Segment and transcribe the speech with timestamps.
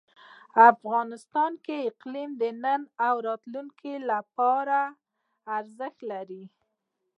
[0.71, 4.79] افغانستان کې اقلیم د نن او راتلونکي لپاره
[5.57, 6.43] ارزښت لري.